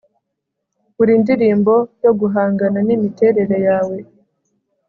buri 0.95 1.13
ndirimbo 1.21 1.73
yo 2.03 2.11
guhangana 2.19 2.79
nimiterere 2.87 3.57
yawe 3.67 3.97